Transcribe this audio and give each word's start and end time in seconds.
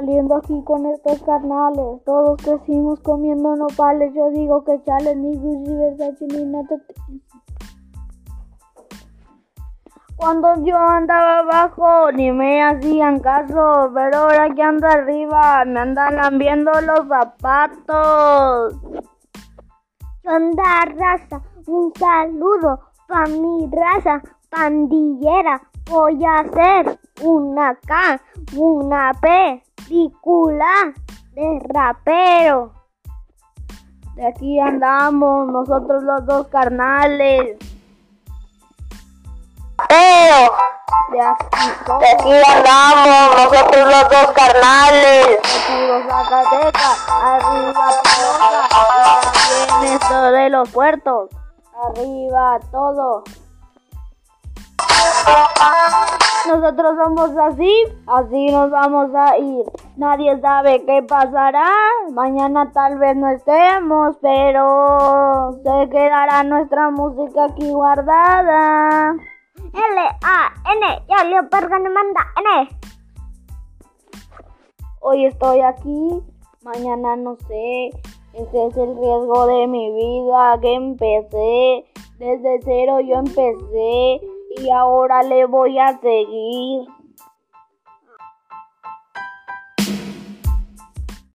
Saliendo 0.00 0.36
aquí 0.36 0.62
con 0.64 0.86
estos 0.86 1.22
carnales, 1.24 2.02
todos 2.06 2.40
crecimos 2.42 2.98
comiendo 3.00 3.54
nopales. 3.54 4.14
Yo 4.14 4.30
digo 4.30 4.64
que 4.64 4.82
chale, 4.82 5.14
ni 5.14 5.36
Gucci, 5.36 5.74
Versace, 5.74 6.26
ni 6.26 6.42
nada. 6.46 6.80
Cuando 10.16 10.64
yo 10.64 10.74
andaba 10.78 11.40
abajo 11.40 12.12
ni 12.12 12.32
me 12.32 12.62
hacían 12.62 13.20
caso, 13.20 13.90
pero 13.94 14.16
ahora 14.16 14.48
que 14.54 14.62
ando 14.62 14.86
arriba 14.86 15.66
me 15.66 15.80
andan 15.80 16.16
lambiendo 16.16 16.72
los 16.80 17.06
zapatos. 17.06 18.78
Sonda 20.22 20.86
raza, 20.96 21.42
un 21.66 21.92
saludo 21.94 22.80
pa' 23.06 23.26
mi 23.26 23.68
raza 23.70 24.22
pandillera. 24.48 25.60
Voy 25.90 26.24
a 26.24 26.40
hacer 26.40 26.98
una 27.22 27.74
K, 27.86 28.20
una 28.56 29.12
película 29.90 30.94
de 31.32 31.60
rapero. 31.68 32.72
De 34.14 34.28
aquí 34.28 34.60
andamos 34.60 35.48
nosotros 35.48 36.02
los 36.04 36.24
dos 36.26 36.46
carnales. 36.48 37.56
Pero 39.88 40.52
De 41.10 41.20
aquí 41.20 41.44
de 41.98 42.08
aquí 42.08 42.32
andamos 42.46 43.36
nosotros 43.36 43.88
los 43.88 44.10
dos 44.10 44.32
carnales. 44.32 45.26
de 45.26 46.08
Zacatecas, 46.08 47.08
arriba 47.08 47.90
Pilosa, 48.02 48.70
también 49.66 49.94
esto 49.94 50.22
de 50.22 50.50
los 50.50 50.70
puertos, 50.70 51.30
arriba 51.82 52.60
todo. 52.70 53.24
Nosotros 56.50 56.96
somos 57.04 57.30
así, 57.36 57.72
así 58.08 58.50
nos 58.50 58.72
vamos 58.72 59.10
a 59.14 59.38
ir. 59.38 59.64
Nadie 59.96 60.36
sabe 60.40 60.84
qué 60.84 61.00
pasará. 61.00 61.70
Mañana 62.10 62.72
tal 62.72 62.98
vez 62.98 63.16
no 63.16 63.28
estemos, 63.30 64.16
pero 64.20 65.52
se 65.62 65.88
quedará 65.90 66.42
nuestra 66.42 66.90
música 66.90 67.44
aquí 67.44 67.70
guardada. 67.70 69.14
L-A-N, 69.72 71.02
ya 71.08 71.24
le 71.24 71.40
manda 71.90 72.26
N. 72.36 72.68
Hoy 75.02 75.26
estoy 75.26 75.60
aquí, 75.60 76.20
mañana 76.62 77.14
no 77.14 77.36
sé. 77.46 77.90
Ese 78.32 78.66
es 78.66 78.76
el 78.76 78.96
riesgo 78.96 79.46
de 79.46 79.68
mi 79.68 79.92
vida 79.92 80.58
que 80.60 80.74
empecé. 80.74 81.84
Desde 82.18 82.58
cero 82.64 82.98
yo 82.98 83.20
empecé 83.20 84.20
y 84.50 84.70
ahora 84.70 85.22
le 85.22 85.46
voy 85.46 85.78
a 85.78 85.98
seguir. 86.00 86.99